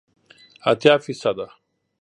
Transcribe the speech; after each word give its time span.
اتیا 0.69 0.97
فیصده 1.03 1.47